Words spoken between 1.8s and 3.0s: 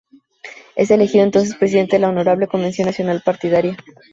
de la Honorable Convención